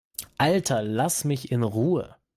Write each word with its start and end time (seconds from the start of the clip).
Alter, 0.39 0.81
lass 0.81 1.25
mich 1.25 1.51
in 1.51 1.61
Ruhe! 1.61 2.15